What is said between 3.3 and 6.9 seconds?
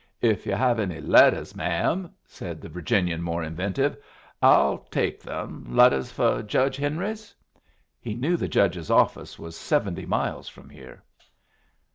inventive, "I'll take them. Letters for Judge